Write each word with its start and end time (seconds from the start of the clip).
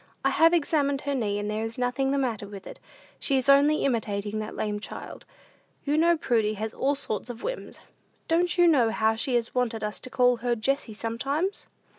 "I 0.25 0.31
have 0.31 0.51
examined 0.51 1.01
her 1.01 1.13
knee, 1.13 1.37
and 1.37 1.47
there 1.47 1.63
is 1.63 1.77
nothing 1.77 2.09
the 2.09 2.17
matter 2.17 2.47
with 2.47 2.65
it. 2.65 2.79
She 3.19 3.37
is 3.37 3.47
only 3.47 3.85
imitating 3.85 4.39
that 4.39 4.55
lame 4.55 4.79
child. 4.79 5.27
You 5.83 5.95
know 5.95 6.17
Prudy 6.17 6.55
has 6.55 6.73
all 6.73 6.95
sorts 6.95 7.29
of 7.29 7.43
whims. 7.43 7.79
Don't 8.27 8.57
you 8.57 8.67
know 8.67 8.89
how 8.89 9.13
she 9.13 9.35
has 9.35 9.53
wanted 9.53 9.83
us 9.83 9.99
to 9.99 10.09
call 10.09 10.37
her 10.37 10.55
Jessie 10.55 10.95
sometimes?" 10.95 11.67